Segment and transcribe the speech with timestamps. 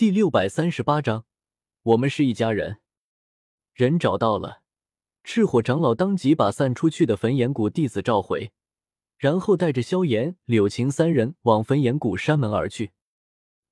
[0.00, 1.26] 第六百三十八章，
[1.82, 2.78] 我们是一家人。
[3.74, 4.62] 人找到了，
[5.22, 8.50] 赤火长老当即把散出去的焚炎谷弟子召回，
[9.18, 12.92] 然后带着萧炎、柳晴三人往焚炎谷山门而去。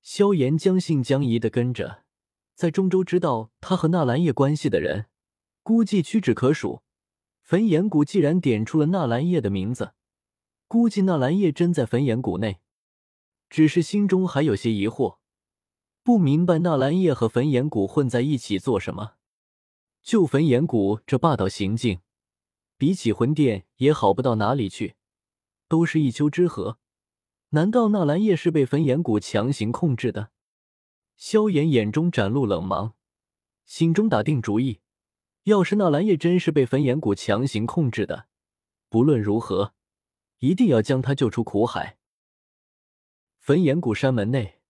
[0.00, 2.04] 萧炎将信将疑的跟着，
[2.54, 5.04] 在中州知道他和纳兰叶关系的人，
[5.62, 6.80] 估计屈指可数。
[7.42, 9.92] 焚炎谷既然点出了纳兰叶的名字，
[10.68, 12.60] 估计纳兰叶真在焚炎谷内，
[13.50, 15.18] 只是心中还有些疑惑。
[16.04, 19.14] 不明白纳兰叶和焚炎谷混在一起做什么？
[20.02, 22.00] 就焚炎谷这霸道行径，
[22.76, 24.96] 比起魂殿也好不到哪里去，
[25.66, 26.76] 都是一丘之貉。
[27.48, 30.30] 难道纳兰叶是被焚炎谷强行控制的？
[31.16, 32.92] 萧炎眼中展露冷芒，
[33.64, 34.80] 心中打定主意：
[35.44, 38.26] 要是纳兰叶真是被焚炎谷强行控制的，
[38.90, 39.72] 不论如何，
[40.40, 41.96] 一定要将他救出苦海。
[43.38, 44.60] 焚炎谷山门内。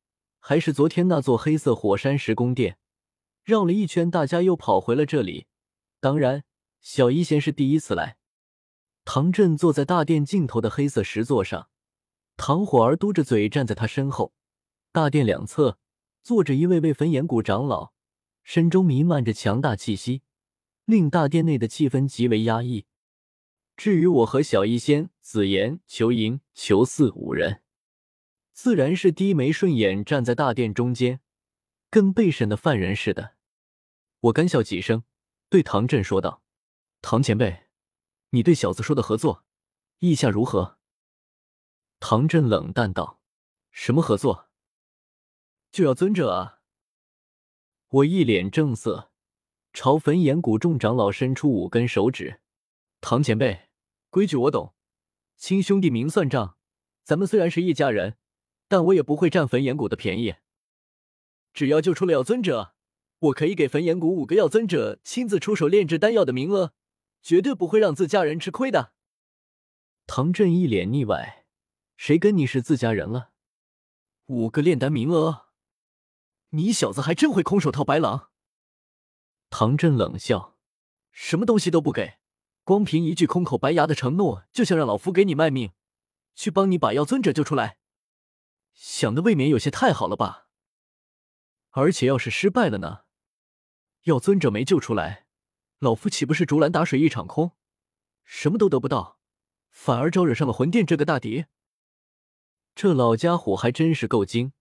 [0.46, 2.76] 还是昨天那座黑色火山石宫殿，
[3.44, 5.46] 绕了一圈，大家又跑回了这里。
[6.00, 6.44] 当然，
[6.82, 8.18] 小医仙是第一次来。
[9.06, 11.70] 唐振坐在大殿尽头的黑色石座上，
[12.36, 14.34] 唐火儿嘟着嘴站在他身后。
[14.92, 15.78] 大殿两侧
[16.22, 17.94] 坐着一位位焚炎谷长老，
[18.42, 20.20] 身中弥漫着强大气息，
[20.84, 22.84] 令大殿内的气氛极为压抑。
[23.78, 27.62] 至于我和小医仙、紫妍、裘莹、裘四五人。
[28.54, 31.20] 自然是低眉顺眼，站在大殿中间，
[31.90, 33.34] 跟被审的犯人似的。
[34.20, 35.02] 我干笑几声，
[35.50, 36.40] 对唐振说道
[37.02, 37.64] ：“唐前辈，
[38.30, 39.44] 你对小子说的合作，
[39.98, 40.78] 意下如何？”
[41.98, 43.20] 唐振冷淡道
[43.72, 44.48] ：“什么合作？
[45.72, 46.60] 就要尊者啊！”
[47.90, 49.10] 我一脸正色，
[49.72, 52.40] 朝焚炎谷众长老伸出五根手指
[53.02, 53.68] ：“唐前辈，
[54.10, 54.76] 规矩我懂，
[55.36, 56.56] 亲兄弟明算账。
[57.02, 58.16] 咱们虽然是一家人。”
[58.68, 60.36] 但我也不会占焚炎谷的便宜。
[61.52, 62.74] 只要救出了药尊者，
[63.20, 66.72] 我可以给焚炎谷五个药尊者亲自出手炼制丹药的名额，
[67.22, 68.92] 绝对不会让自家人吃亏的。
[70.06, 71.46] 唐振一脸腻歪
[71.96, 73.30] ：“谁跟你是自家人了？
[74.26, 75.46] 五个炼丹名额，
[76.50, 78.30] 你小子还真会空手套白狼。”
[79.48, 80.58] 唐振冷笑
[81.12, 82.18] ：“什么东西都不给，
[82.64, 85.70] 光凭一句空口白牙的承诺，就想让老夫给你卖命，
[86.34, 87.78] 去帮你把药尊者救出来？”
[88.74, 90.48] 想的未免有些太好了吧？
[91.70, 93.04] 而且要是失败了呢？
[94.02, 95.26] 药尊者没救出来，
[95.78, 97.52] 老夫岂不是竹篮打水一场空，
[98.22, 99.18] 什么都得不到，
[99.70, 101.46] 反而招惹上了魂殿这个大敌？
[102.74, 104.52] 这老家伙还真是够精，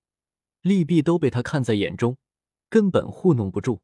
[0.61, 2.17] 利弊都被他看在眼中，
[2.69, 3.81] 根本糊弄不住。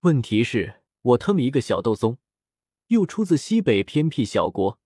[0.00, 2.18] 问题是，我他妈一个小斗宗，
[2.88, 4.78] 又出自西北偏僻小国，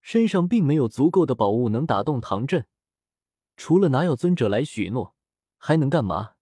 [0.00, 2.66] 身上并没有足够的宝物能打动唐振。
[3.58, 5.16] 除了拿药尊者来许诺，
[5.56, 6.36] 还能干嘛？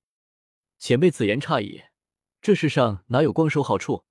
[0.79, 1.85] 前辈此言差矣。
[2.43, 4.05] 这世上哪有光收好处、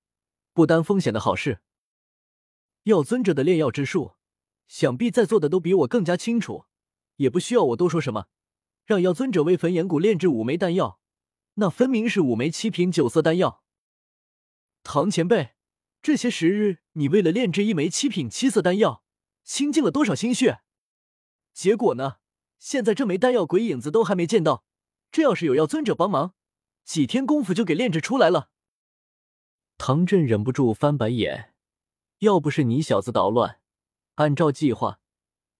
[0.52, 1.60] 不担风险的好事？
[2.82, 4.16] 药尊者的炼药之术，
[4.66, 6.66] 想必在座的都比我更加清楚，
[7.14, 8.26] 也不需要我多说什么。
[8.84, 11.00] 让药尊者为焚炎谷炼制五枚丹药，
[11.54, 13.62] 那分明是五枚七品九色丹药。
[14.82, 15.54] 唐前辈，
[16.02, 19.04] 这些时日你为了炼制一枚七品七色丹药，
[19.44, 20.60] 倾尽了多少心血？
[21.52, 22.16] 结果呢？
[22.58, 24.64] 现在这枚丹药鬼影子都还没见到，
[25.12, 26.34] 这要是有药尊者帮忙，
[26.84, 28.50] 几天功夫就给炼制出来了。
[29.78, 31.54] 唐振忍不住翻白眼，
[32.20, 33.60] 要不是你小子捣乱，
[34.14, 35.00] 按照计划，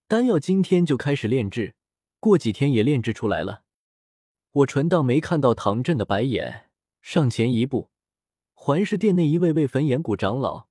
[0.07, 1.75] 丹药今天就开始炼制，
[2.19, 3.63] 过几天也炼制出来了。
[4.51, 6.71] 我纯当没看到唐振的白眼，
[7.01, 7.91] 上前一步，
[8.53, 10.67] 环视殿内一位位焚炎谷长老，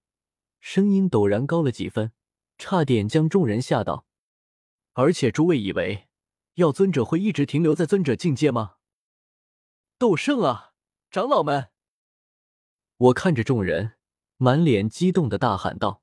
[0.61, 2.11] 声音陡然高了几分，
[2.59, 4.07] 差点将众人吓到。
[4.95, 6.09] 而且诸位以为。
[6.57, 8.77] 药尊者会一直停留在尊者境界吗？
[9.99, 10.73] 斗圣啊，
[11.11, 11.69] 长老们！
[12.97, 13.99] 我看着众人，
[14.39, 16.01] 满脸激动的大喊道：“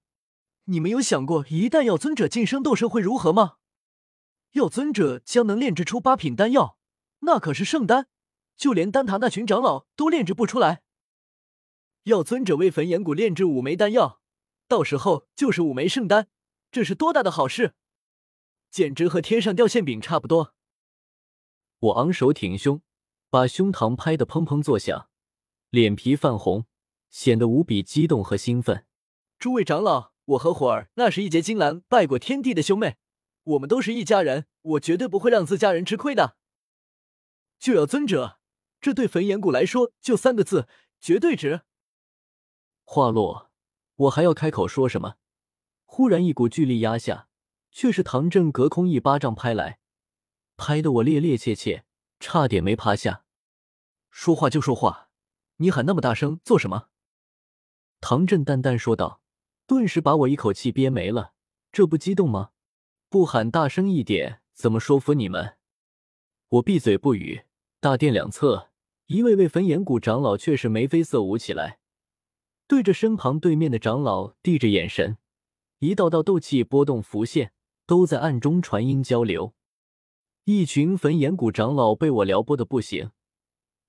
[0.65, 3.55] 你们有想过，一旦药尊者晋升斗圣会如何吗？
[4.51, 6.77] 药尊者将能炼制出八品丹药，
[7.21, 8.05] 那可是圣丹，
[8.55, 10.83] 就连丹塔那群长老都炼制不出来。
[12.03, 14.21] 药尊者为焚炎谷炼制五枚丹药，
[14.67, 16.27] 到时候就是五枚圣丹，
[16.69, 17.73] 这是多大的好事！”
[18.73, 20.55] 简直和天上掉馅饼差不多。
[21.77, 22.81] 我昂首挺胸，
[23.29, 25.09] 把胸膛拍得砰砰作响，
[25.69, 26.65] 脸皮泛红，
[27.11, 28.87] 显得无比激动和兴奋。
[29.37, 32.97] 诸位长老，我和火儿那是一结金兰拜过天地的兄妹，
[33.43, 36.35] 我们都是一家人，我绝对不会让自家人吃亏的。
[37.59, 38.39] 就要尊者，
[38.81, 40.67] 这对焚炎谷来说就三个字：
[40.99, 41.61] 绝对值。
[42.83, 43.51] 话落，
[43.97, 45.17] 我还要开口说什么，
[45.85, 47.27] 忽然一股巨力压下。
[47.73, 49.79] 却是唐振隔空一巴掌拍来，
[50.55, 51.81] 拍得我趔趔趄趄，
[52.19, 53.25] 差点没趴下。
[54.11, 55.09] 说话就说话，
[55.57, 56.89] 你喊那么大声做什么？”
[57.99, 59.21] 唐振淡淡说道，
[59.65, 61.33] 顿时把我一口气憋没了。
[61.71, 62.51] 这不激动吗？
[63.09, 65.57] 不喊大声一点，怎么说服你们？
[66.49, 67.45] 我闭嘴不语。
[67.79, 68.69] 大殿两侧，
[69.07, 71.79] 一位位焚炎谷长老却是眉飞色舞起来，
[72.67, 75.17] 对着身旁对面的长老递着眼神，
[75.79, 77.51] 一道道斗气波动浮现，
[77.85, 79.53] 都在暗中传音交流。
[80.45, 83.11] 一群焚炎谷长老被我撩拨的不行，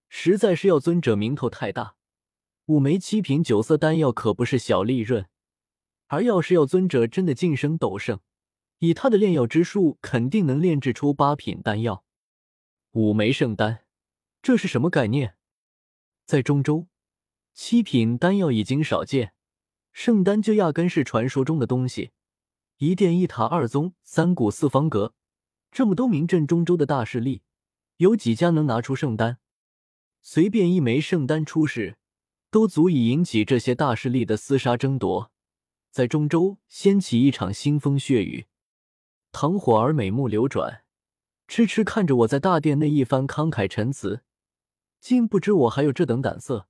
[0.08, 1.96] 实在是药尊者名头太大，
[2.66, 5.26] 五枚七品九色丹药可不是小利润。
[6.06, 8.20] 而要是药尊者真的晋升斗圣，
[8.78, 12.04] 以他的炼药之术，肯定能炼制出八品丹药。
[12.92, 13.84] 五枚圣丹，
[14.40, 15.34] 这是什么概念？
[16.24, 16.86] 在中州，
[17.52, 19.34] 七品丹药已经少见，
[19.92, 22.12] 圣丹就压根是传说中的东西。
[22.78, 25.14] 一殿一塔二宗三谷四方阁，
[25.70, 27.42] 这么多名震中州的大势力，
[27.98, 29.38] 有几家能拿出圣丹？
[30.22, 31.96] 随便一枚圣丹出世，
[32.50, 35.30] 都足以引起这些大势力的厮杀争夺。
[35.92, 38.46] 在中州掀起一场腥风血雨，
[39.30, 40.82] 唐火儿美目流转，
[41.46, 44.24] 痴痴看着我在大殿内一番慷慨陈词，
[45.00, 46.66] 竟不知我还有这等胆色。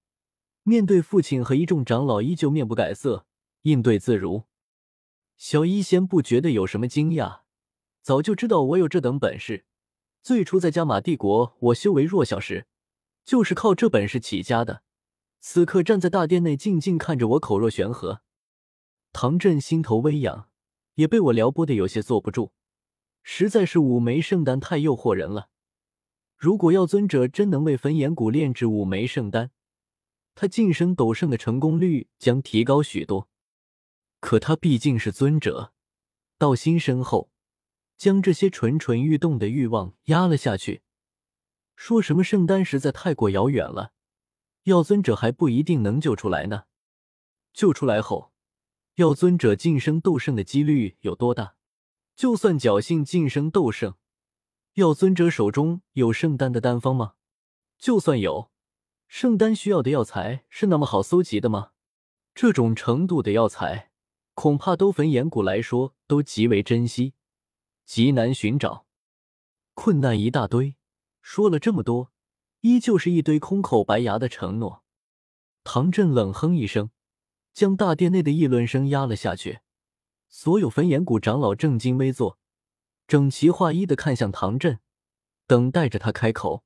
[0.65, 3.25] 面对父亲和一众长老，依旧面不改色，
[3.62, 4.45] 应对自如。
[5.37, 7.41] 小医仙不觉得有什么惊讶，
[8.01, 9.65] 早就知道我有这等本事。
[10.23, 12.67] 最初在加玛帝国，我修为弱小时，
[13.25, 14.83] 就是靠这本事起家的。
[15.41, 18.23] 此刻站在大殿内，静静看着我，口若悬河。
[19.13, 20.49] 唐振心头微痒，
[20.95, 22.53] 也被我撩拨的有些坐不住。
[23.23, 25.51] 实在是五枚圣丹太诱惑人了。
[26.37, 29.51] 如果药尊者真能为焚炎谷炼制五枚圣丹，
[30.35, 33.29] 他晋升斗圣的成功率将提高许多。
[34.25, 35.75] 可他毕竟是尊者，
[36.38, 37.31] 道心深厚，
[37.99, 40.81] 将这些蠢蠢欲动的欲望压了下去。
[41.76, 43.93] 说什么圣丹实在太过遥远了，
[44.62, 46.65] 药尊者还不一定能救出来呢。
[47.53, 48.32] 救出来后。
[48.94, 51.56] 药尊者晋升斗圣的几率有多大？
[52.17, 53.97] 就算侥幸晋升斗圣，
[54.75, 57.17] 药尊者手中有圣丹的丹方吗？
[57.76, 58.50] 就算有，
[59.06, 61.73] 圣丹需要的药材是那么好搜集的吗？
[62.35, 63.91] 这种程度的药材，
[64.35, 67.15] 恐怕都焚岩谷来说都极为珍惜，
[67.85, 68.87] 极难寻找，
[69.75, 70.77] 困难一大堆。
[71.23, 72.13] 说了这么多，
[72.61, 74.85] 依旧是一堆空口白牙的承诺。
[75.65, 76.91] 唐振冷哼一声。
[77.55, 79.61] 将大殿内的议论声压了下去，
[80.29, 82.37] 所有焚炎谷长老正襟危坐，
[83.07, 84.81] 整齐划一的看向唐振，
[85.47, 86.65] 等待着他开口。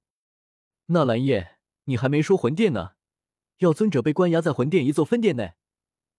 [0.87, 2.93] 纳兰叶，你还没说魂殿呢？
[3.59, 5.57] 要尊者被关押在魂殿一座分殿内，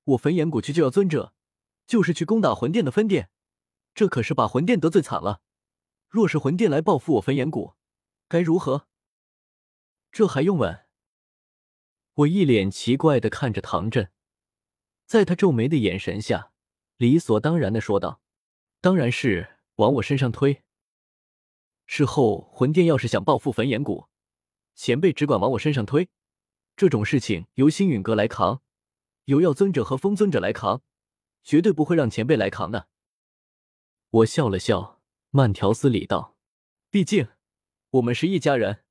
[0.04, 1.34] 我焚岩谷去救药尊者，
[1.90, 3.32] 就是去攻打魂殿的分殿，
[3.96, 5.42] 这可是把魂殿得罪惨了。
[6.08, 7.74] 若是魂殿来报复我焚炎谷，
[8.28, 8.86] 该如何？
[10.12, 10.86] 这还用问？
[12.14, 14.12] 我一脸奇怪的看着唐振。
[15.08, 16.52] 在他皱眉的眼神下，
[16.98, 18.22] 理所当然的说道
[18.82, 20.62] ：“当然是往我身上推。
[21.88, 24.10] 事后魂殿要是想报复焚炎谷，
[24.76, 26.08] 前辈只管往我身上推，
[26.76, 28.62] 这种事情由星陨阁来扛，
[29.26, 30.84] 由药尊者和风尊者来扛，
[31.44, 32.88] 绝对不会让前辈来扛的。”
[34.10, 36.36] 我笑了笑，慢条斯理道
[36.90, 37.28] ：“毕竟
[37.92, 38.84] 我们是一家人。”